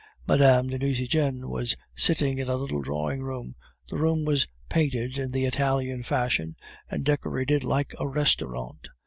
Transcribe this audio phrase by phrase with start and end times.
[0.25, 0.63] Mme.
[0.67, 3.53] de Nucingen was sitting in a little drawing room;
[3.89, 6.55] the room was painted in the Italian fashion,
[6.89, 8.89] and decorated like a restaurant.